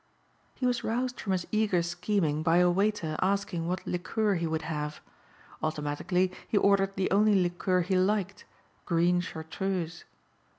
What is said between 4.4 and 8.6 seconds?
would have. Automatically he ordered the only liqueur he liked,